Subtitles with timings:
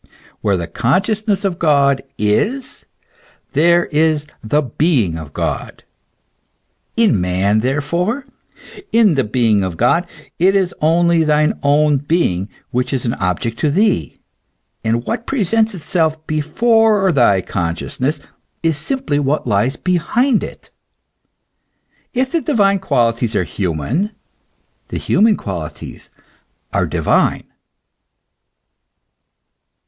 [0.41, 2.85] Where the consciousness of God is,
[3.53, 5.83] there is the being of God,
[6.97, 8.25] in man, therefore;
[8.91, 10.07] in the being of God
[10.39, 14.17] it is only thy own being which is an object to thee,
[14.83, 18.19] and what presents itself before thy consciousness
[18.63, 20.71] is simply what lies behind it.
[22.15, 24.09] If the divine qualities are human,
[24.87, 26.09] the human qualities
[26.73, 27.43] are divine.